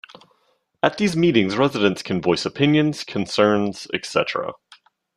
At 0.81 0.97
these 0.97 1.15
meetings 1.15 1.57
residents 1.57 2.01
can 2.01 2.21
voice 2.23 2.43
opinions, 2.43 3.03
concerns, 3.03 3.85
etc... 3.93 4.53